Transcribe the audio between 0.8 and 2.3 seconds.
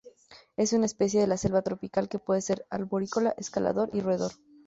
especie de la selva tropical, que